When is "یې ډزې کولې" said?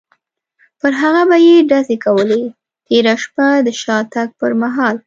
1.47-2.43